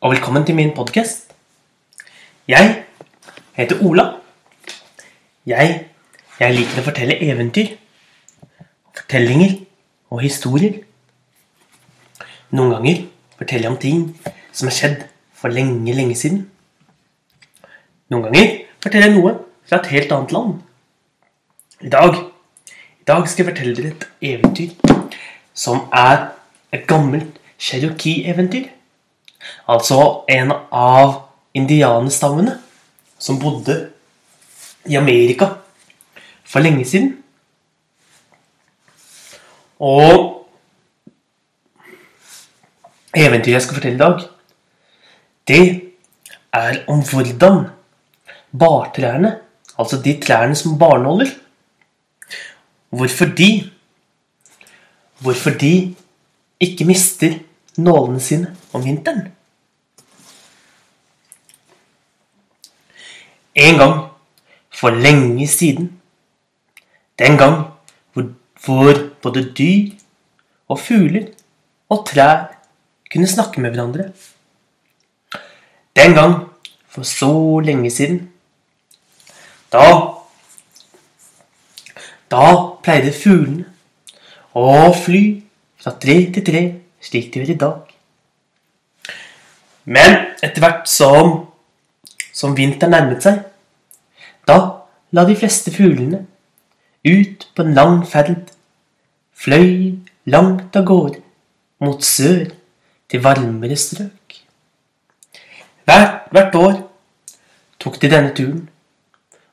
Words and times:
og 0.00 0.12
velkommen 0.14 0.46
til 0.46 0.54
min 0.54 0.70
podkast. 0.72 1.32
Jeg 2.48 2.84
heter 3.52 3.82
Ola. 3.84 4.04
Jeg, 5.46 5.74
jeg 6.40 6.54
liker 6.56 6.80
å 6.80 6.84
fortelle 6.86 7.18
eventyr, 7.26 7.74
fortellinger 8.96 9.58
og 10.08 10.22
historier. 10.24 10.78
Noen 12.56 12.72
ganger 12.78 13.04
forteller 13.36 13.68
jeg 13.68 13.74
om 13.74 13.78
ting 13.84 14.08
som 14.56 14.70
har 14.70 14.78
skjedd 14.78 15.04
for 15.36 15.52
lenge, 15.52 15.92
lenge 15.92 16.16
siden. 16.16 16.46
Noen 18.08 18.30
ganger 18.30 18.56
forteller 18.80 19.10
jeg 19.10 19.18
noe 19.18 19.36
fra 19.68 19.82
et 19.82 19.92
helt 19.98 20.16
annet 20.16 20.36
land. 20.38 20.58
I 21.84 21.92
dag, 21.92 22.20
i 22.72 23.10
dag 23.12 23.28
skal 23.28 23.44
jeg 23.44 23.52
fortelle 23.52 23.76
dere 23.76 23.92
et 23.92 24.10
eventyr 24.32 25.16
som 25.52 25.90
er 25.92 26.30
et 26.72 26.88
gammelt 26.88 27.36
cherokee-eventyr. 27.60 28.79
Altså 29.70 30.24
en 30.30 30.52
av 30.72 31.14
indianerstammene 31.56 32.56
som 33.20 33.38
bodde 33.40 33.76
i 34.88 34.96
Amerika 34.96 35.50
for 36.44 36.64
lenge 36.64 36.86
siden. 36.88 37.12
Og 39.80 40.46
eventyret 43.16 43.56
jeg 43.56 43.64
skal 43.66 43.78
fortelle 43.78 43.98
i 43.98 44.04
dag, 44.04 44.24
det 45.48 45.64
er 46.54 46.82
om 46.90 47.02
hvordan 47.06 47.64
bartrærne, 48.50 49.36
altså 49.78 50.00
de 50.02 50.16
trærne 50.22 50.56
som 50.58 50.78
barnåler 50.78 51.30
hvorfor 52.90 53.30
de 53.38 53.70
Hvorfor 55.20 55.50
de 55.50 55.94
ikke 56.64 56.84
mister 56.88 57.34
nålene 57.76 58.20
sine 58.24 58.54
om 58.72 58.80
vinteren. 58.84 59.26
En 63.54 63.78
gang 63.78 63.96
for 64.70 64.90
lenge 64.90 65.46
siden, 65.48 66.00
den 67.18 67.36
gang 67.38 67.64
hvor, 68.12 68.30
hvor 68.64 68.94
både 69.22 69.52
dyr 69.58 69.90
og 70.68 70.78
fugler 70.78 71.26
og 71.90 72.06
trær 72.06 72.46
kunne 73.12 73.26
snakke 73.26 73.60
med 73.60 73.70
hverandre. 73.70 74.12
Den 75.96 76.14
gang 76.14 76.34
for 76.88 77.02
så 77.02 77.60
lenge 77.60 77.90
siden, 77.90 78.32
da 79.72 80.16
Da 82.30 82.46
pleide 82.78 83.10
fuglene 83.10 83.64
å 84.54 84.92
fly 84.94 85.22
fra 85.82 85.90
tre 85.98 86.14
til 86.30 86.44
tre 86.46 86.60
slik 87.02 87.32
de 87.32 87.40
gjør 87.40 87.50
i 87.50 87.56
dag. 87.58 87.88
Men 89.90 90.14
etter 90.38 90.62
hvert 90.62 90.86
som, 90.90 91.32
som 92.40 92.56
vinteren 92.56 92.94
nærmet 92.96 93.24
seg, 93.24 93.42
da 94.48 94.58
la 95.12 95.26
de 95.28 95.36
fleste 95.36 95.72
fuglene 95.74 96.24
ut 97.04 97.46
på 97.54 97.64
en 97.64 97.74
lang 97.76 98.00
ferd, 98.08 98.48
fløy 99.36 100.00
langt 100.30 100.76
av 100.76 100.86
gårde 100.88 101.20
mot 101.84 102.02
sør 102.04 102.50
til 103.10 103.22
varmere 103.24 103.76
strøk. 103.76 104.36
Hvert, 105.88 106.28
hvert 106.30 106.56
år 106.60 106.76
tok 107.80 107.96
de 108.00 108.10
denne 108.12 108.34
turen 108.36 108.66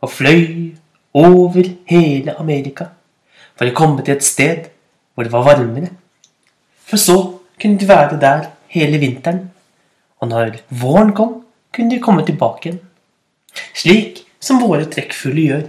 og 0.03 0.11
fløy 0.13 0.75
over 1.17 1.71
hele 1.89 2.35
Amerika 2.37 2.91
for 3.57 3.65
å 3.65 3.75
komme 3.75 4.03
til 4.03 4.17
et 4.17 4.27
sted 4.27 4.67
hvor 5.15 5.25
det 5.25 5.33
var 5.33 5.47
varmere. 5.47 5.89
For 6.85 7.01
så 7.01 7.17
kunne 7.57 7.79
de 7.79 7.87
være 7.89 8.19
der 8.21 8.51
hele 8.69 8.99
vinteren, 9.01 9.47
og 10.21 10.29
når 10.29 10.59
våren 10.69 11.15
kom, 11.17 11.46
kunne 11.77 11.93
de 11.93 12.01
komme 12.01 12.25
tilbake 12.25 12.69
igjen. 12.69 12.79
Slik 13.77 14.23
som 14.41 14.61
våre 14.61 14.87
trekkfugler 14.89 15.43
gjør. 15.43 15.65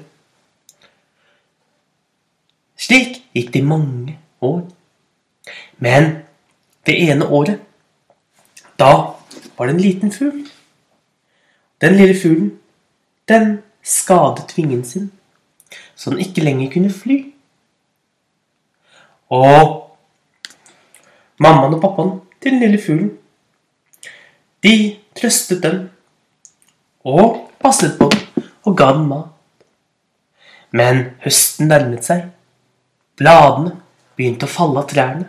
Slik 2.78 3.18
gikk 3.36 3.52
det 3.52 3.60
i 3.60 3.68
mange 3.68 4.16
år. 4.40 4.62
Men 5.84 6.10
det 6.88 6.96
ene 7.04 7.28
året, 7.28 7.60
da 8.80 8.92
var 9.58 9.68
det 9.68 9.74
en 9.74 9.82
liten 9.82 10.12
fugl. 10.14 10.46
Den 11.80 11.98
lille 12.00 12.16
fuglen, 12.16 12.54
den 13.28 13.58
skadet 13.84 14.56
vingen 14.56 14.84
sin, 14.84 15.10
så 15.94 16.10
den 16.10 16.24
ikke 16.24 16.42
lenger 16.42 16.72
kunne 16.72 16.92
fly. 16.92 17.18
Og 19.28 19.84
Mammaen 21.38 21.76
og 21.76 21.82
pappaen 21.82 22.16
til 22.42 22.56
den 22.56 22.64
lille 22.64 22.80
fuglen. 22.82 23.12
De 24.62 24.96
trøstet 25.14 25.62
den 25.62 25.84
og 27.04 27.50
passet 27.62 27.98
på 27.98 28.08
den 28.12 28.46
og 28.66 28.76
ga 28.76 28.92
den 28.96 29.06
mat. 29.08 29.34
Men 30.70 31.04
høsten 31.24 31.70
nærmet 31.70 32.04
seg. 32.04 32.26
Bladene 33.18 33.78
begynte 34.18 34.46
å 34.46 34.52
falle 34.52 34.82
av 34.82 34.90
trærne. 34.90 35.26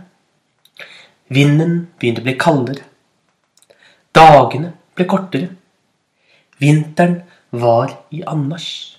Vinden 1.29 1.85
begynte 1.99 2.23
å 2.23 2.27
bli 2.27 2.35
kaldere. 2.41 2.83
Dagene 4.15 4.73
ble 4.97 5.07
kortere. 5.07 5.49
Vinteren 6.59 7.21
var 7.51 7.93
i 8.11 8.23
anmarsj. 8.27 8.97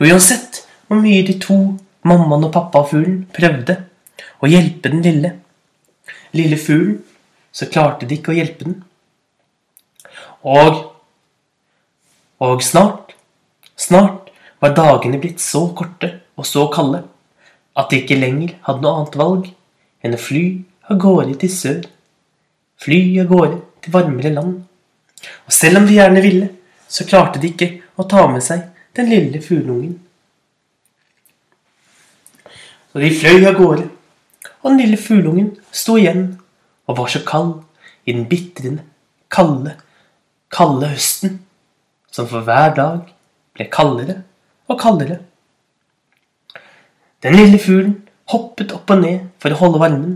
Og 0.00 0.10
uansett 0.10 0.62
hvor 0.86 1.00
mye 1.00 1.24
de 1.24 1.38
to, 1.40 1.56
mammaen 2.04 2.44
og 2.44 2.52
pappafuglen, 2.52 3.22
prøvde 3.32 3.78
å 4.42 4.50
hjelpe 4.50 4.90
den 4.92 5.02
lille, 5.06 5.30
lille 6.36 6.58
fuglen, 6.60 6.98
så 7.52 7.68
klarte 7.72 8.08
de 8.08 8.18
ikke 8.18 8.34
å 8.34 8.36
hjelpe 8.36 8.66
den. 8.66 8.82
Og 10.42 10.91
Og 12.42 12.62
snart, 12.66 13.12
snart 13.78 14.32
var 14.62 14.74
dagene 14.74 15.20
blitt 15.22 15.42
så 15.42 15.68
korte 15.78 16.08
og 16.34 16.46
så 16.48 16.66
kalde 16.74 17.04
at 17.78 17.90
de 17.90 18.00
ikke 18.02 18.18
lenger 18.18 18.56
hadde 18.66 18.82
noe 18.82 18.98
annet 18.98 19.18
valg 19.20 19.50
enn 20.02 20.16
å 20.16 20.20
fly 20.20 20.42
av 20.90 20.98
gårde 21.04 21.36
til 21.42 21.52
sør. 21.54 21.84
Fly 22.82 22.98
av 23.22 23.30
gårde 23.30 23.60
til 23.84 23.94
varmere 23.94 24.32
land. 24.34 24.56
Og 25.46 25.54
selv 25.54 25.78
om 25.78 25.86
de 25.86 25.94
gjerne 26.00 26.24
ville, 26.24 26.48
så 26.90 27.06
klarte 27.06 27.38
de 27.38 27.52
ikke 27.52 27.70
å 27.94 28.08
ta 28.10 28.24
med 28.26 28.42
seg 28.44 28.66
den 28.98 29.12
lille 29.12 29.40
fugleungen. 29.44 29.94
Så 32.90 33.00
de 33.00 33.12
fløy 33.22 33.46
av 33.46 33.54
gårde 33.56 33.86
og 34.62 34.66
den 34.66 34.82
lille 34.82 34.98
fugleungen 35.00 35.54
sto 35.70 35.94
igjen 36.00 36.26
og 36.90 36.98
var 36.98 37.14
så 37.14 37.22
kald 37.26 37.54
i 38.04 38.12
den 38.12 38.26
bitrende, 38.28 38.82
kalde, 39.30 39.76
kalde 40.52 40.90
høsten, 40.90 41.38
som 42.12 42.28
for 42.28 42.44
hver 42.46 42.74
dag 42.76 43.12
ble 43.56 43.68
kaldere 43.72 44.20
og 44.68 44.78
kaldere. 44.80 45.18
Den 47.22 47.36
lille 47.38 47.58
fuglen 47.62 47.96
hoppet 48.32 48.72
opp 48.74 48.90
og 48.92 49.02
ned 49.02 49.26
for 49.42 49.54
å 49.54 49.60
holde 49.60 49.80
varmen. 49.82 50.14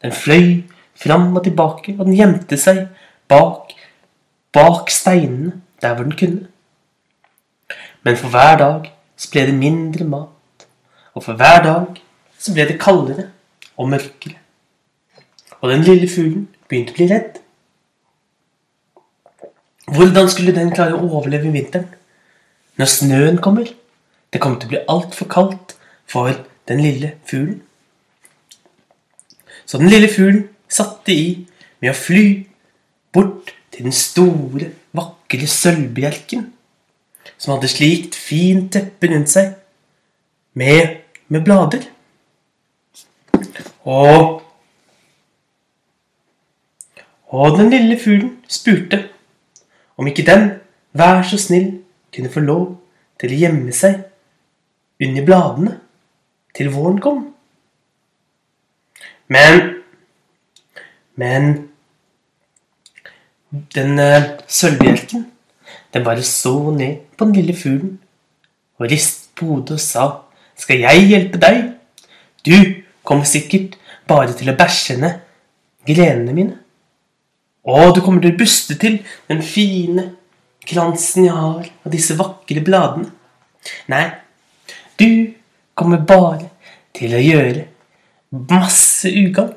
Den 0.00 0.14
fløy 0.16 0.62
fram 1.00 1.30
og 1.36 1.44
tilbake, 1.44 1.96
og 1.98 2.06
den 2.08 2.16
gjemte 2.18 2.58
seg 2.60 2.86
bak, 3.30 3.72
bak 4.52 4.90
steinene 4.92 5.60
der 5.80 5.94
hvor 5.94 6.08
den 6.08 6.16
kunne. 6.18 6.48
Men 8.04 8.16
for 8.16 8.32
hver 8.32 8.56
dag 8.60 8.90
så 9.16 9.30
ble 9.32 9.46
det 9.48 9.56
mindre 9.56 10.06
mat, 10.08 10.66
og 11.14 11.24
for 11.24 11.36
hver 11.36 11.62
dag 11.64 12.00
så 12.40 12.54
ble 12.56 12.66
det 12.68 12.80
kaldere 12.80 13.28
og 13.76 13.90
mørkere. 13.92 14.38
Og 15.60 15.68
den 15.72 15.84
lille 15.84 16.08
fuglen 16.08 16.46
begynte 16.68 16.94
å 16.94 16.96
bli 16.96 17.08
redd. 17.10 17.40
Hvordan 19.90 20.28
skulle 20.30 20.54
den 20.54 20.70
klare 20.74 20.94
å 20.94 21.08
overleve 21.08 21.50
vinteren? 21.50 21.88
Når 22.78 22.90
snøen 22.92 23.40
kommer? 23.42 23.66
Det 24.30 24.40
kommer 24.40 24.60
til 24.60 24.70
å 24.70 24.72
bli 24.74 24.82
altfor 24.92 25.28
kaldt 25.30 25.74
for 26.10 26.30
den 26.70 26.82
lille 26.84 27.14
fuglen. 27.26 27.58
Så 29.66 29.78
den 29.82 29.90
lille 29.90 30.10
fuglen 30.10 30.44
satte 30.70 31.14
i 31.14 31.26
med 31.82 31.92
å 31.92 31.98
fly 31.98 32.24
bort 33.14 33.50
til 33.74 33.88
den 33.88 33.94
store, 33.94 34.70
vakre 34.94 35.46
sølvbjelken, 35.50 36.46
som 37.38 37.54
hadde 37.54 37.70
slikt 37.70 38.18
fint 38.18 38.70
teppe 38.74 39.10
rundt 39.10 39.30
seg, 39.32 39.56
med, 40.54 41.00
med 41.30 41.46
blader. 41.46 41.86
Og 43.86 44.40
Og 47.30 47.58
den 47.58 47.68
lille 47.70 47.94
fuglen 47.94 48.32
spurte 48.50 49.04
om 50.00 50.08
ikke 50.08 50.24
den, 50.26 50.46
vær 50.96 51.20
så 51.28 51.38
snill, 51.38 51.82
kunne 52.14 52.32
få 52.32 52.40
lov 52.42 52.64
til 53.20 53.34
å 53.34 53.40
gjemme 53.44 53.74
seg 53.76 54.00
under 55.04 55.26
bladene 55.26 55.74
til 56.56 56.72
våren 56.72 57.02
kom. 57.04 57.26
Men 59.30 59.80
Men 61.20 61.50
den 63.74 63.98
uh, 63.98 64.38
sølvbjelken, 64.48 65.26
den 65.92 66.04
bare 66.06 66.22
så 66.22 66.70
ned 66.72 67.02
på 67.18 67.26
den 67.26 67.34
lille 67.36 67.56
fuglen 67.56 67.98
og 68.78 68.86
ristet 68.88 69.34
på 69.36 69.50
hodet 69.50 69.76
og 69.76 69.82
sa, 69.82 70.06
skal 70.56 70.80
jeg 70.86 71.08
hjelpe 71.10 71.40
deg? 71.42 71.58
Du 72.46 72.54
kommer 73.04 73.28
sikkert 73.28 73.76
bare 74.08 74.32
til 74.38 74.48
å 74.52 74.56
bæsje 74.56 74.96
ned 75.02 75.18
grenene 75.88 76.36
mine. 76.36 76.56
Å, 77.60 77.90
du 77.92 78.00
kommer 78.00 78.22
til 78.24 78.34
å 78.34 78.40
buste 78.40 78.76
til 78.80 79.00
den 79.28 79.42
fine 79.44 80.06
kransen 80.66 81.26
jeg 81.26 81.36
har 81.36 81.66
av 81.68 81.92
disse 81.92 82.16
vakre 82.18 82.62
bladene. 82.64 83.10
Nei, 83.92 84.06
du 85.00 85.34
kommer 85.76 86.00
bare 86.08 86.48
til 86.96 87.14
å 87.16 87.20
gjøre 87.20 87.66
masse 88.50 89.10
ugagn. 89.12 89.56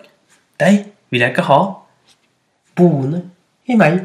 Deg 0.60 0.84
vil 1.14 1.24
jeg 1.24 1.34
ikke 1.34 1.48
ha 1.48 1.62
boende 2.78 3.24
i 3.70 3.78
meg 3.80 4.00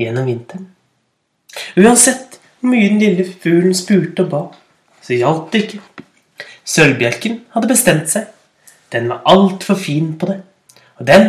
gjennom 0.00 0.26
vinteren. 0.28 0.68
Uansett 1.78 2.40
hvor 2.60 2.72
mye 2.72 2.90
den 2.90 3.02
lille 3.02 3.24
fuglen 3.30 3.74
spurte 3.76 4.24
og 4.24 4.32
ba, 4.32 4.42
så 5.04 5.16
hjalp 5.16 5.52
det 5.52 5.66
ikke. 5.66 5.82
Sølvbjelken 6.66 7.40
hadde 7.54 7.70
bestemt 7.70 8.10
seg. 8.10 8.26
Den 8.90 9.10
var 9.10 9.22
altfor 9.28 9.78
fin 9.78 10.14
på 10.18 10.28
det. 10.30 10.40
Og 10.98 11.06
den, 11.06 11.28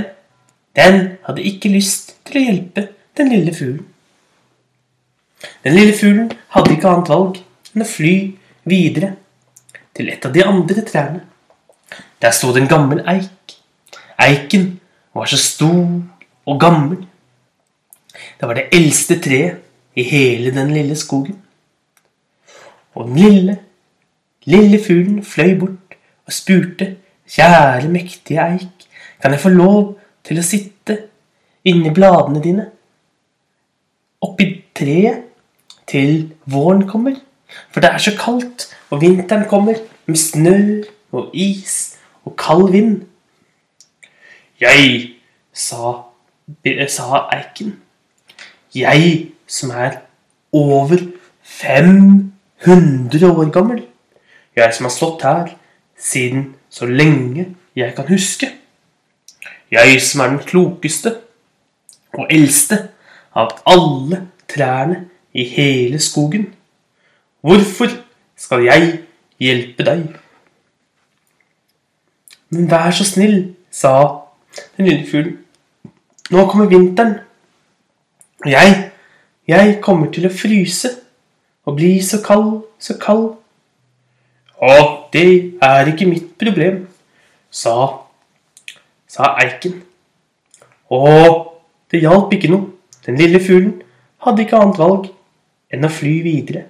den 0.78 1.18
hadde 1.26 1.46
ikke 1.50 1.72
lyst 1.74 2.16
til 2.28 2.40
å 2.40 2.46
hjelpe 2.50 2.88
den 3.18 3.32
lille 3.34 3.54
fuglen. 3.56 3.86
Den 5.64 5.78
lille 5.78 5.94
fuglen 5.98 6.30
hadde 6.54 6.76
ikke 6.76 6.92
annet 6.92 7.12
valg 7.12 7.40
enn 7.74 7.86
å 7.86 7.90
fly 7.90 8.14
videre 8.70 9.16
til 9.98 10.12
et 10.14 10.26
av 10.26 10.34
de 10.34 10.46
andre 10.46 10.86
trærne. 10.86 11.24
Der 12.22 12.34
sto 12.34 12.52
det 12.54 12.64
en 12.64 12.72
gammel 12.72 13.04
eik. 13.10 13.58
Eiken 14.22 14.80
var 15.14 15.30
så 15.30 15.38
stor 15.42 15.86
og 16.48 16.60
gammel. 16.62 17.04
Det 18.38 18.50
var 18.50 18.58
det 18.58 18.70
eldste 18.74 19.20
treet 19.22 19.64
i 19.98 20.06
hele 20.06 20.54
den 20.54 20.74
lille 20.74 20.96
skogen. 20.98 21.38
Og 22.98 23.10
den 23.10 23.18
lille, 23.22 23.58
lille 24.46 24.80
fuglen 24.82 25.24
fløy 25.26 25.54
bort 25.60 25.98
og 26.26 26.34
spurte, 26.34 26.96
kjære, 27.30 27.90
mektige 27.92 28.42
eik, 28.42 28.86
kan 29.22 29.34
jeg 29.34 29.42
få 29.42 29.50
lov 29.54 29.98
til 30.28 30.40
å 30.40 30.46
sitte 30.46 30.98
inni 31.68 31.94
bladene 31.96 32.44
dine 32.44 32.68
oppi 34.24 34.50
treet 34.76 35.24
til 35.88 36.34
våren 36.52 36.84
kommer? 36.90 37.16
For 37.72 37.84
det 37.84 37.92
er 37.94 38.04
så 38.04 38.14
kaldt, 38.20 38.68
og 38.92 39.02
vinteren 39.02 39.48
kommer 39.48 39.80
med 40.06 40.20
snø 40.20 40.84
og 41.16 41.32
is 41.34 41.98
og 42.28 42.36
kald 42.40 42.72
vind. 42.72 43.06
Jeg, 44.60 45.14
sa, 45.54 45.94
sa 46.92 47.22
eiken, 47.32 47.78
jeg 48.76 49.32
som 49.48 49.72
er 49.72 50.02
over 50.52 50.98
500 51.44 53.32
år 53.32 53.52
gammel, 53.54 53.86
jeg 54.58 54.74
som 54.74 54.90
har 54.90 54.94
stått 54.96 55.24
her 55.24 55.54
siden 55.98 56.56
så 56.70 56.86
lenge 56.90 57.54
jeg 57.78 57.94
kan 57.96 58.10
huske, 58.10 58.50
jeg 59.72 60.02
som 60.02 60.24
er 60.24 60.34
den 60.34 60.44
klokeste 60.48 61.16
og 62.16 62.28
eldste 62.32 62.80
av 63.38 63.58
alle 63.68 64.24
trærne 64.50 65.04
i 65.34 65.44
hele 65.44 66.00
skogen. 66.00 66.48
Hvorfor 67.42 67.92
skal 68.38 68.64
jeg 68.66 68.94
hjelpe 69.40 69.86
deg? 69.86 70.06
Men 72.50 72.70
vær 72.72 72.94
så 72.96 73.06
snill, 73.06 73.56
sa 73.72 73.94
den 74.78 74.88
lille 74.88 75.08
fuglen. 75.10 75.38
Nå 76.32 76.46
kommer 76.48 76.70
vinteren. 76.72 77.20
Og 78.44 78.52
jeg, 78.52 78.92
jeg 79.48 79.78
kommer 79.84 80.12
til 80.12 80.28
å 80.28 80.34
fryse 80.34 80.92
og 81.68 81.76
bli 81.80 81.98
så 82.04 82.22
kald, 82.24 82.62
så 82.80 82.96
kald. 83.02 83.36
Å, 84.58 84.74
det 85.14 85.28
er 85.62 85.92
ikke 85.92 86.08
mitt 86.10 86.32
problem, 86.40 86.86
sa, 87.52 88.07
sa 89.18 89.34
eiken. 89.42 89.80
Å, 90.94 91.00
det 91.90 92.04
hjalp 92.04 92.34
ikke 92.36 92.52
noe. 92.52 92.74
Den 93.08 93.18
lille 93.18 93.40
fuglen 93.42 93.80
hadde 94.24 94.44
ikke 94.44 94.60
annet 94.60 94.82
valg 94.82 95.08
enn 95.74 95.88
å 95.88 95.92
fly 95.92 96.14
videre. 96.26 96.68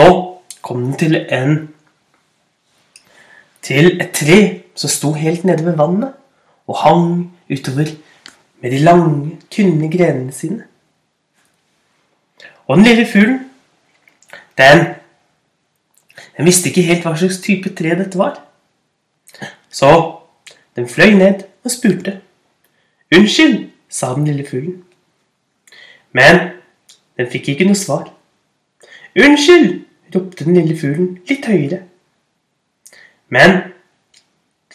Nå 0.00 0.08
kom 0.64 0.82
den 0.82 0.96
til 0.98 1.18
en 1.22 1.54
til 3.62 3.92
et 4.02 4.10
tre 4.16 4.38
som 4.74 4.90
sto 4.90 5.12
helt 5.14 5.44
nede 5.46 5.62
ved 5.68 5.78
vannet 5.78 6.16
og 6.66 6.80
hang 6.82 7.06
utover 7.50 7.92
med 8.62 8.74
de 8.74 8.80
lange, 8.82 9.36
tynne 9.50 9.90
grenene 9.90 10.32
sine. 10.34 10.64
Og 12.66 12.78
den 12.78 12.86
lille 12.86 13.06
fuglen, 13.10 13.38
den, 14.58 14.84
den 16.38 16.46
visste 16.46 16.70
ikke 16.70 16.86
helt 16.86 17.06
hva 17.06 17.14
slags 17.18 17.40
type 17.42 17.70
tre 17.78 17.94
dette 17.98 18.18
var. 18.18 18.38
Så 19.70 19.90
den 20.76 20.88
fløy 20.88 21.12
ned 21.18 21.44
og 21.64 21.70
spurte. 21.70 22.20
Unnskyld, 23.16 23.70
sa 23.88 24.14
den 24.14 24.24
lille 24.24 24.46
fuglen. 24.48 24.84
Men 26.12 26.40
den 27.18 27.28
fikk 27.30 27.52
ikke 27.52 27.68
noe 27.68 27.78
svar. 27.78 28.08
Unnskyld! 29.16 29.84
ropte 30.12 30.44
den 30.44 30.56
lille 30.56 30.76
fuglen 30.76 31.14
litt 31.28 31.46
høyere. 31.48 31.78
Men 33.32 33.62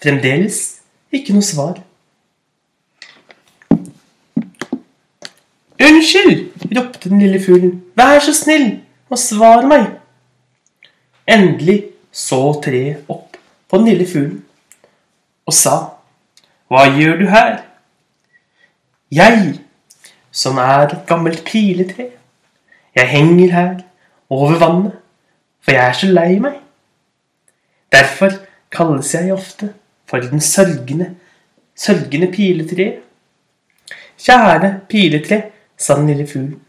fremdeles 0.02 0.80
ikke 1.14 1.36
noe 1.36 1.46
svar. 1.46 1.82
Unnskyld! 5.82 6.50
ropte 6.78 7.10
den 7.10 7.22
lille 7.22 7.42
fuglen. 7.42 7.80
Vær 7.98 8.22
så 8.22 8.34
snill 8.38 8.70
og 9.10 9.22
svar 9.22 9.66
meg. 9.70 9.96
Endelig 11.28 11.80
så 12.14 12.42
treet 12.64 13.10
opp 13.10 13.38
på 13.68 13.82
den 13.82 13.90
lille 13.92 14.06
fuglen 14.10 14.44
og 15.48 15.56
sa, 15.56 15.76
Hva 16.68 16.84
gjør 16.92 17.20
du 17.22 17.26
her? 17.32 17.62
Jeg, 19.12 19.54
som 20.32 20.58
er 20.60 20.84
et 20.84 21.06
gammelt 21.08 21.46
piletre, 21.48 22.10
jeg 22.96 23.08
henger 23.08 23.54
her 23.54 23.76
over 24.30 24.60
vannet, 24.60 24.98
for 25.64 25.72
jeg 25.72 25.84
er 25.88 25.96
så 25.96 26.10
lei 26.12 26.40
meg. 26.44 26.58
Derfor 27.92 28.36
kalles 28.72 29.14
jeg 29.16 29.32
ofte 29.32 29.70
for 30.08 30.20
den 30.20 30.44
sørgende, 30.44 31.14
sørgende 31.76 32.28
piletre. 32.32 32.88
Kjære 34.20 34.74
piletre, 34.90 35.42
sa 35.78 35.96
den 35.96 36.10
lille 36.12 36.28
fuglen. 36.28 36.60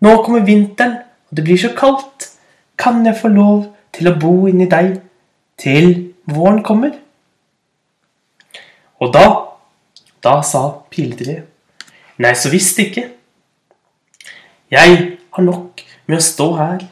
Nå 0.00 0.16
kommer 0.24 0.42
vinteren, 0.42 0.96
og 1.30 1.36
det 1.36 1.44
blir 1.44 1.60
så 1.60 1.70
kaldt. 1.76 2.30
Kan 2.78 3.04
jeg 3.06 3.18
få 3.20 3.28
lov 3.28 3.68
til 3.92 4.08
å 4.08 4.16
bo 4.18 4.48
inni 4.48 4.66
deg 4.70 4.96
til 5.60 5.90
våren 6.24 6.62
kommer? 6.64 6.96
Og 9.00 9.12
da, 9.14 9.26
da 10.24 10.40
sa 10.44 10.66
piletreet, 10.92 11.46
nei, 12.20 12.34
så 12.36 12.52
visst 12.52 12.78
ikke. 12.82 13.06
Jeg 14.70 14.96
har 15.32 15.44
nok 15.46 15.80
med 16.06 16.18
å 16.20 16.24
stå 16.24 16.50
her 16.58 16.84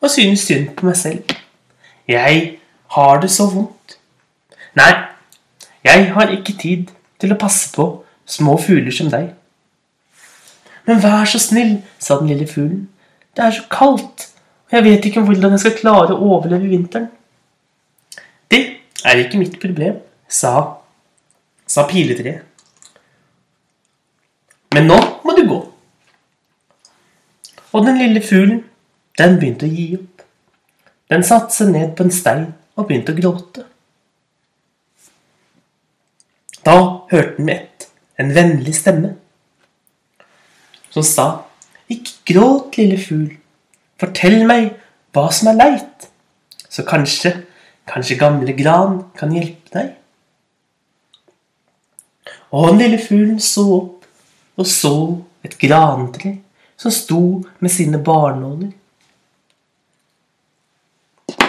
og 0.00 0.10
synes 0.10 0.46
synd 0.48 0.72
på 0.78 0.88
meg 0.88 0.96
selv. 0.98 1.34
Jeg 2.08 2.40
har 2.96 3.20
det 3.22 3.30
så 3.30 3.46
vondt. 3.52 3.98
Nei, 4.78 4.92
jeg 5.84 6.08
har 6.14 6.32
ikke 6.32 6.56
tid 6.58 6.90
til 7.20 7.34
å 7.34 7.38
passe 7.38 7.68
på 7.74 7.86
små 8.30 8.56
fugler 8.60 8.94
som 8.94 9.10
deg. 9.12 9.30
Men 10.88 11.02
vær 11.02 11.28
så 11.28 11.38
snill, 11.42 11.80
sa 12.00 12.18
den 12.18 12.32
lille 12.32 12.48
fuglen. 12.50 12.88
Det 13.36 13.44
er 13.44 13.54
så 13.54 13.66
kaldt, 13.70 14.26
og 14.70 14.76
jeg 14.78 14.86
vet 14.86 15.06
ikke 15.06 15.22
hvordan 15.26 15.54
jeg 15.54 15.62
skal 15.62 15.76
klare 15.78 16.16
å 16.16 16.30
overleve 16.34 16.70
vinteren. 16.70 17.10
Det 18.50 18.62
er 19.06 19.22
ikke 19.22 19.38
mitt 19.38 19.60
problem, 19.62 20.00
sa, 20.26 20.54
sa 21.70 21.86
piletreet. 21.90 22.46
Men 24.74 24.86
nå 24.90 24.98
må 25.26 25.34
du 25.34 25.44
gå. 25.48 25.58
Og 27.70 27.86
den 27.86 27.98
lille 27.98 28.22
fuglen, 28.22 28.64
den 29.18 29.36
begynte 29.38 29.66
å 29.66 29.74
gi 29.74 29.86
opp. 29.98 30.24
Den 31.10 31.26
satte 31.26 31.54
seg 31.54 31.72
ned 31.74 31.92
på 31.98 32.06
en 32.06 32.14
stein 32.14 32.46
og 32.78 32.86
begynte 32.86 33.14
å 33.14 33.18
gråte. 33.18 33.66
Da 36.66 36.76
hørte 37.10 37.38
den 37.38 37.52
ett 37.54 37.88
en 38.20 38.34
vennlig 38.36 38.74
stemme 38.76 39.14
som 40.90 41.06
sa, 41.06 41.28
Ikke 41.90 42.34
gråt, 42.34 42.76
lille 42.78 42.98
fugl. 43.02 43.32
Fortell 43.98 44.44
meg 44.46 44.76
hva 45.14 45.24
som 45.34 45.50
er 45.50 45.56
leit, 45.58 46.06
så 46.70 46.84
kanskje, 46.86 47.32
kanskje 47.90 48.18
gamle 48.18 48.54
gran 48.54 49.00
kan 49.18 49.34
hjelpe 49.34 49.74
deg. 49.74 49.88
Og 52.50 52.68
den 52.68 52.82
lille 52.82 52.98
fuglen 52.98 53.40
så 53.42 53.64
opp 53.76 54.06
og 54.60 54.66
så 54.68 54.94
et 55.46 55.56
grantre 55.60 56.34
som 56.80 56.92
sto 56.92 57.22
med 57.60 57.72
sine 57.72 58.00
barnåler. 58.02 58.72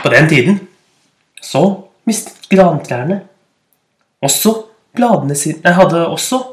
På 0.01 0.09
den 0.09 0.29
tiden 0.29 0.59
så 1.41 1.63
mistet 2.07 2.47
grantrærne 2.49 3.21
også 4.21 4.53
bladene 4.93 5.35
sine 5.35 5.61
Jeg 5.63 5.77
hadde 5.77 6.07
også 6.07 6.43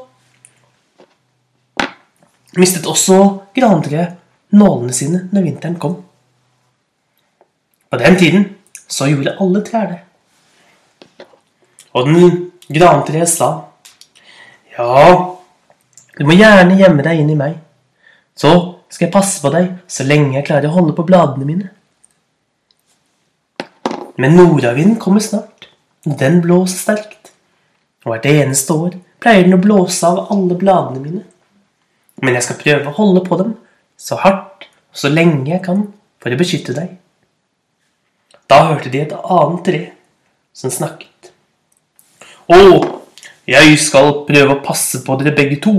Mistet 2.57 2.87
også 2.89 3.15
grantreet 3.53 4.17
nålene 4.57 4.93
sine 4.93 5.19
når 5.31 5.43
vinteren 5.45 5.75
kom. 5.79 5.99
På 7.89 7.97
den 8.01 8.17
tiden 8.17 8.47
så 8.89 9.05
gjorde 9.05 9.35
alle 9.39 9.61
trær 9.65 9.85
det. 9.91 9.99
Og 11.93 12.09
den 12.09 12.49
grantreet 12.73 13.29
sa 13.29 13.68
Ja, 14.79 15.35
Du 16.19 16.25
må 16.27 16.35
gjerne 16.35 16.75
gjemme 16.79 17.03
deg 17.03 17.19
inn 17.21 17.31
i 17.31 17.37
meg. 17.39 17.57
Så 18.35 18.49
skal 18.91 19.05
jeg 19.05 19.13
passe 19.13 19.39
på 19.43 19.51
deg 19.53 19.69
så 19.91 20.05
lenge 20.07 20.37
jeg 20.37 20.47
klarer 20.47 20.67
å 20.67 20.75
holde 20.75 20.95
på 20.95 21.05
bladene 21.07 21.47
mine. 21.47 21.69
Men 24.19 24.35
nordavinden 24.35 24.97
kommer 24.99 25.23
snart. 25.23 25.69
Den 26.03 26.39
blåser 26.43 26.79
sterkt. 26.79 27.31
Og 28.03 28.13
hvert 28.13 28.27
eneste 28.31 28.75
år 28.75 28.97
pleier 29.23 29.45
den 29.47 29.55
å 29.55 29.61
blåse 29.63 30.07
av 30.07 30.31
alle 30.33 30.55
bladene 30.59 31.03
mine. 31.03 31.23
Men 32.23 32.35
jeg 32.35 32.47
skal 32.47 32.59
prøve 32.63 32.91
å 32.91 32.97
holde 32.99 33.23
på 33.27 33.39
dem 33.39 33.55
så 33.99 34.19
hardt 34.19 34.67
og 34.67 34.99
så 35.03 35.11
lenge 35.11 35.51
jeg 35.51 35.63
kan 35.63 35.85
for 36.19 36.35
å 36.35 36.39
beskytte 36.39 36.75
deg. 36.75 36.95
Da 38.49 38.63
hørte 38.71 38.91
de 38.91 39.03
et 39.03 39.15
annet 39.19 39.63
tre 39.67 39.81
som 40.55 40.71
snakket. 40.73 41.31
Å, 42.49 42.59
jeg 43.49 43.79
skal 43.81 44.11
prøve 44.27 44.55
å 44.55 44.61
passe 44.61 45.01
på 45.05 45.15
dere 45.19 45.33
begge 45.37 45.57
to. 45.63 45.73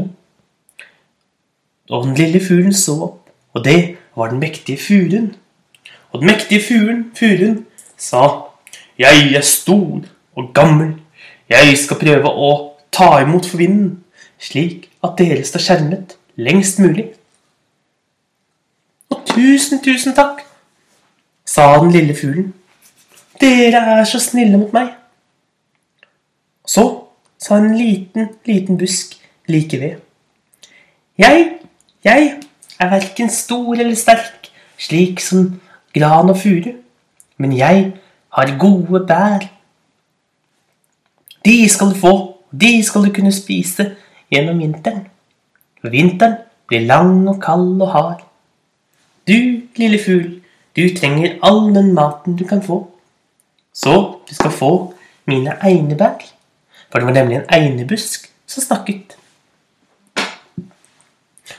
Og 1.91 2.07
den 2.07 2.17
lille 2.19 2.41
fuglen 2.43 2.75
så 2.75 2.97
opp, 3.07 3.31
og 3.55 3.65
det 3.65 3.97
var 4.17 4.33
den 4.33 4.41
mektige 4.43 4.79
furuen. 4.79 5.35
Og 6.11 6.21
den 6.23 6.31
mektige 6.33 6.63
furuen, 6.67 7.67
sa, 7.97 8.47
Jeg 8.99 9.33
er 9.35 9.41
stor 9.41 10.03
og 10.37 10.55
gammel. 10.55 10.95
Jeg 11.49 11.79
skal 11.79 11.99
prøve 11.99 12.31
å 12.31 12.51
ta 12.93 13.21
imot 13.23 13.47
for 13.47 13.59
vinden, 13.59 14.05
slik 14.39 14.91
at 15.05 15.17
dere 15.19 15.45
står 15.45 15.63
skjermet 15.65 16.17
lengst 16.37 16.79
mulig. 16.79 17.07
Og 19.11 19.23
tusen, 19.27 19.81
tusen 19.83 20.15
takk, 20.15 20.43
sa 21.47 21.73
den 21.81 21.95
lille 21.95 22.15
fuglen. 22.15 22.53
Dere 23.41 23.81
er 23.97 24.05
så 24.05 24.21
snille 24.23 24.59
mot 24.59 24.73
meg. 24.73 24.93
Så 26.67 27.10
sa 27.41 27.57
en 27.57 27.75
liten, 27.77 28.29
liten 28.47 28.79
busk 28.79 29.17
like 29.49 29.81
ved. 29.81 29.97
Jeg, 31.19 31.47
jeg 32.05 32.35
er 32.81 32.91
verken 32.91 33.31
stor 33.31 33.75
eller 33.75 33.97
sterk, 33.97 34.51
slik 34.79 35.21
som 35.21 35.61
gran 35.95 36.31
og 36.31 36.39
furu, 36.41 36.73
men 37.37 37.57
jeg 37.57 37.93
har 38.37 38.59
gode 38.61 39.05
bær. 39.09 39.49
De 41.45 41.69
skal 41.69 41.95
du 41.95 41.99
få, 41.99 42.15
de 42.53 42.83
skal 42.85 43.05
du 43.05 43.13
kunne 43.15 43.33
spise 43.33 43.91
gjennom 44.33 44.61
vinteren. 44.61 45.07
For 45.81 45.93
vinteren 45.93 46.37
blir 46.69 46.85
lang 46.87 47.29
og 47.29 47.41
kald 47.43 47.81
og 47.81 47.93
hard. 47.93 48.21
Du, 49.29 49.63
lille 49.77 49.99
fugl, 50.05 50.41
du 50.77 50.83
trenger 50.97 51.39
all 51.43 51.75
den 51.75 51.95
maten 51.95 52.37
du 52.37 52.45
kan 52.45 52.63
få. 52.63 52.83
Så 53.75 53.95
du 54.29 54.35
skal 54.35 54.51
få 54.51 54.73
mine 55.27 55.57
einebær. 55.65 56.21
For 56.91 56.99
det 56.99 57.09
var 57.09 57.17
nemlig 57.17 57.39
en 57.39 57.51
einebusk 57.55 58.27
som 58.51 58.65
snakket. 58.65 59.17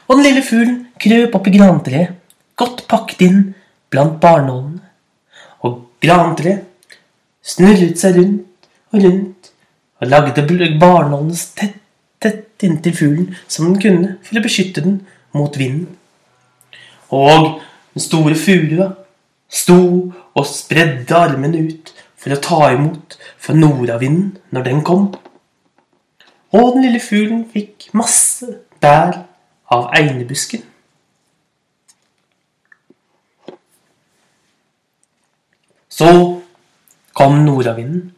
Og 0.08 0.18
den 0.18 0.26
lille 0.26 0.44
fuglen 0.44 0.80
krøp 1.00 1.36
opp 1.38 1.48
i 1.48 1.56
grantreet, 1.56 2.18
godt 2.60 2.84
pakket 2.92 3.24
inn 3.28 3.40
blant 3.92 4.20
barnålene. 4.24 4.82
Og 5.64 5.86
grantreet 6.04 6.68
snurret 7.42 8.00
seg 8.00 8.20
rundt 8.20 8.68
og 8.92 9.06
rundt 9.06 9.52
og 10.02 10.10
lagde 10.10 10.44
barnålene 10.82 11.38
tett, 11.56 11.78
tett 12.22 12.66
inntil 12.66 12.96
fuglen 12.98 13.32
som 13.48 13.70
den 13.70 13.82
kunne 13.82 14.16
for 14.26 14.38
å 14.38 14.44
beskytte 14.44 14.84
den 14.84 15.00
mot 15.38 15.56
vinden. 15.58 15.88
Og 17.12 17.62
den 17.94 18.04
store 18.04 18.36
furua 18.40 18.92
sto 19.52 19.80
og 20.12 20.48
spredde 20.48 21.16
armene 21.18 21.66
ut 21.68 21.92
for 22.22 22.36
å 22.36 22.42
ta 22.44 22.70
imot 22.75 23.18
for 23.42 23.58
nordavinden 23.58 24.36
når 24.54 24.68
den 24.68 24.84
kom. 24.86 25.10
Og 26.54 26.75
den 26.75 26.86
lille 26.86 27.01
fuglen 27.01 27.46
fikk 27.50 27.90
masse 27.98 28.48
bær 28.84 29.24
av 29.72 29.90
einebusken. 29.98 30.66
Så 35.92 36.10
kom 37.18 37.42
nordavinden. 37.46 38.12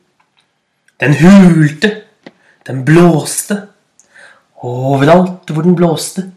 Den 1.00 1.16
hulte, 1.20 1.92
den 2.68 2.84
blåste. 2.88 3.60
Og 4.64 4.94
overalt 4.94 5.52
hvor 5.52 5.66
den 5.66 5.76
blåste, 5.76 6.30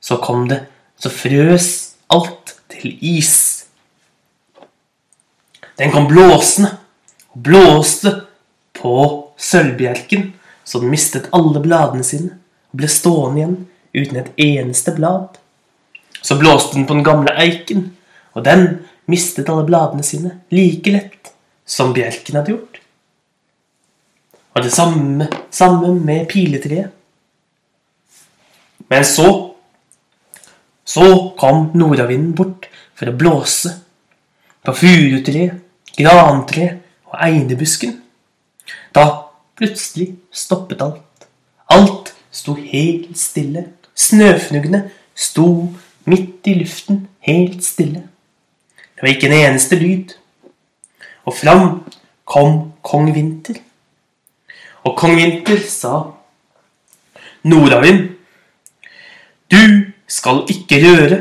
så 0.00 0.20
kom 0.22 0.46
det, 0.48 0.60
så 1.00 1.10
frøs 1.10 1.68
alt 2.12 2.54
til 2.70 2.94
is. 3.02 3.66
Den 5.80 5.90
kom 5.90 6.06
blåsende 6.06 6.83
blåste 7.34 8.20
på 8.72 8.96
sølvbjelken, 9.36 10.32
så 10.64 10.80
den 10.80 10.92
mistet 10.92 11.28
alle 11.36 11.60
bladene 11.62 12.06
sine 12.06 12.38
og 12.72 12.80
ble 12.80 12.90
stående 12.90 13.40
igjen 13.40 13.56
uten 13.94 14.20
et 14.20 14.30
eneste 14.42 14.94
blad. 14.96 15.36
Så 16.22 16.38
blåste 16.40 16.78
den 16.78 16.86
på 16.88 16.96
den 16.96 17.06
gamle 17.06 17.34
eiken, 17.38 17.92
og 18.34 18.46
den 18.46 18.84
mistet 19.10 19.50
alle 19.52 19.66
bladene 19.68 20.06
sine 20.06 20.38
like 20.54 20.90
lett 20.90 21.34
som 21.66 21.92
bjelken 21.94 22.40
hadde 22.40 22.54
gjort. 22.54 22.80
Og 24.54 24.62
det 24.62 24.72
samme, 24.74 25.28
samme 25.50 25.92
med 25.98 26.28
piletreet. 26.30 26.92
Men 28.88 29.04
så 29.04 29.50
Så 30.84 31.32
kom 31.40 31.70
nordavinden 31.74 32.34
bort 32.36 32.66
for 32.94 33.08
å 33.08 33.14
blåse 33.16 33.70
på 34.62 34.72
furutreet, 34.76 35.56
grantreet 35.96 36.83
og 37.14 37.22
einebusken. 37.22 38.02
Da 38.94 39.06
plutselig 39.56 40.14
stoppet 40.34 40.82
alt. 40.82 41.28
Alt 41.70 42.14
sto 42.34 42.54
helt 42.58 43.18
stille. 43.18 43.68
Snøfnuggene 43.94 44.88
sto 45.14 45.46
midt 46.10 46.46
i 46.50 46.56
luften 46.58 47.06
helt 47.22 47.62
stille. 47.64 48.08
Det 48.94 49.02
var 49.02 49.14
ikke 49.14 49.30
en 49.30 49.38
eneste 49.38 49.78
lyd. 49.78 50.16
Og 51.24 51.36
fram 51.38 51.84
kom 52.24 52.72
kong 52.82 53.14
Vinter. 53.14 53.60
Og 54.84 54.96
kong 54.98 55.16
Vinter 55.16 55.62
sa 55.68 56.02
Nordavind, 57.44 58.08
du 59.52 59.92
skal 60.08 60.42
ikke 60.50 60.80
røre 60.80 61.18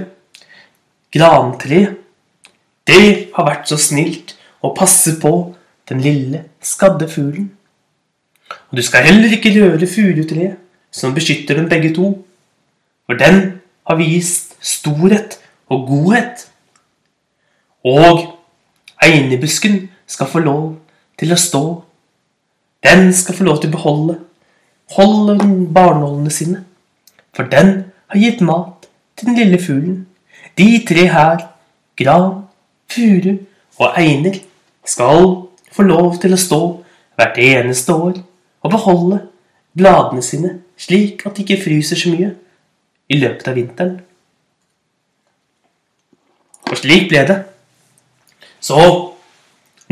grantreet. 1.13 1.99
Det 2.87 3.29
har 3.35 3.45
vært 3.47 3.69
så 3.69 3.77
snilt 3.79 4.33
å 4.63 4.73
passe 4.75 5.15
på 5.21 5.33
den 5.89 6.01
lille, 6.01 6.43
skadde 6.61 7.09
fuglen. 7.09 7.51
Og 8.71 8.77
du 8.77 8.81
skal 8.81 9.05
heller 9.05 9.31
ikke 9.31 9.53
røre 9.55 9.87
furutreet, 9.87 10.57
som 10.91 11.13
beskytter 11.15 11.57
dem 11.57 11.69
begge 11.69 11.93
to, 11.95 12.25
for 13.05 13.17
den 13.17 13.61
har 13.87 13.95
vist 13.97 14.53
storhet 14.61 15.39
og 15.69 15.87
godhet. 15.87 16.47
Og 17.83 18.37
einebusken 19.03 19.89
skal 20.07 20.29
få 20.29 20.39
lov 20.39 20.67
til 21.19 21.33
å 21.33 21.39
stå. 21.39 21.63
Den 22.83 23.09
skal 23.13 23.35
få 23.35 23.47
lov 23.47 23.59
til 23.61 23.73
å 23.73 23.77
beholde 23.77 24.19
holde 24.91 25.37
barnålene 25.73 26.31
sine, 26.31 26.63
for 27.33 27.43
den 27.49 27.91
har 28.07 28.19
gitt 28.19 28.41
mat 28.41 28.87
til 29.17 29.27
den 29.29 29.39
lille 29.39 29.59
fuglen. 29.61 30.07
De 30.57 30.85
tre 30.87 31.07
her, 31.09 31.47
gran, 31.97 32.43
furu 32.91 33.37
og 33.79 33.97
einer, 33.97 34.37
skal 34.85 35.42
få 35.73 35.85
lov 35.87 36.17
til 36.21 36.35
å 36.35 36.39
stå 36.39 36.61
hvert 37.17 37.39
eneste 37.41 37.93
år 37.93 38.17
og 38.63 38.73
beholde 38.73 39.19
bladene 39.77 40.23
sine 40.25 40.57
slik 40.79 41.25
at 41.27 41.35
de 41.35 41.45
ikke 41.45 41.61
fryser 41.63 41.99
så 41.99 42.11
mye 42.13 42.31
i 43.13 43.19
løpet 43.19 43.49
av 43.49 43.57
vinteren. 43.57 43.95
Og 46.69 46.79
slik 46.79 47.09
ble 47.11 47.23
det. 47.29 47.39
Så 48.63 48.79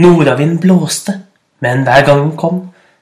nordavind 0.01 0.61
blåste, 0.63 1.17
men 1.61 1.83
hver 1.85 2.05
gang 2.07 2.21
den 2.23 2.37
kom 2.39 2.61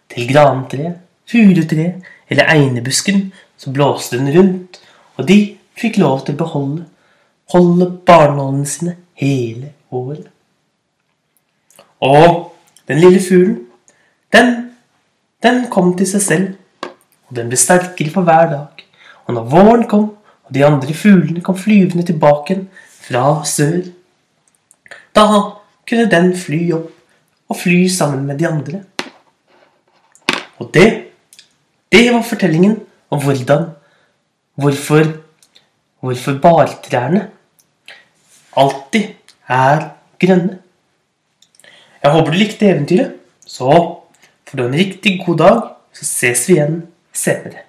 til 0.09 0.25
grantreet, 0.31 0.97
furutreet 1.29 2.07
eller 2.29 2.49
einebusken, 2.49 3.29
så 3.59 3.71
blåste 3.75 4.17
den 4.17 4.31
rundt, 4.33 4.79
og 5.19 5.27
de 5.29 5.37
fikk 5.79 5.99
lov 6.01 6.25
til 6.25 6.35
å 6.35 6.41
beholde 6.43 6.87
holde 7.53 7.89
barnålene 8.05 8.65
sine 8.65 8.95
hele 9.17 9.73
året. 9.91 10.27
Og 11.99 12.53
den 12.89 12.99
lille 12.99 13.21
fuglen, 13.21 13.59
den, 14.33 14.55
den 15.43 15.65
kom 15.71 15.93
til 15.97 16.09
seg 16.09 16.25
selv, 16.25 16.47
og 17.29 17.37
den 17.37 17.49
ble 17.51 17.59
sterkere 17.59 18.13
for 18.13 18.27
hver 18.27 18.49
dag. 18.51 18.83
Og 19.27 19.37
når 19.37 19.49
våren 19.53 19.87
kom, 19.89 20.07
og 20.43 20.53
de 20.53 20.65
andre 20.65 20.93
fuglene 20.97 21.43
kom 21.45 21.57
flyvende 21.57 22.05
tilbake 22.05 22.57
fra 23.05 23.43
sør, 23.45 23.83
da 25.15 25.25
kunne 25.89 26.09
den 26.09 26.31
fly 26.37 26.63
opp 26.73 26.95
og 27.49 27.57
fly 27.57 27.83
sammen 27.93 28.25
med 28.25 28.41
de 28.41 28.47
andre. 28.49 28.83
Og 30.59 30.69
det, 30.73 30.89
det 31.91 32.09
var 32.13 32.25
fortellingen 32.25 32.79
om 33.09 33.21
hvordan 33.23 33.69
Hvorfor 34.59 35.05
Hvorfor 35.99 36.37
bartrærne 36.39 37.29
alltid 38.55 39.03
er 39.47 39.89
grønne. 40.19 40.59
Jeg 42.03 42.11
håper 42.15 42.31
du 42.31 42.37
likte 42.39 42.69
eventyret. 42.69 43.15
Så 43.49 43.71
får 44.47 44.57
du 44.57 44.65
en 44.65 44.77
riktig 44.77 45.17
god 45.25 45.37
dag, 45.41 45.57
så 45.93 46.05
ses 46.05 46.45
vi 46.49 46.55
igjen 46.55 46.83
senere. 47.13 47.65